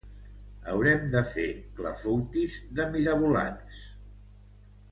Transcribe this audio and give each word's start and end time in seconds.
Haurem 0.71 1.03
de 1.15 1.21
fer 1.33 1.45
clafoutis 1.81 2.57
de 2.81 2.89
mirabolans. 2.97 3.87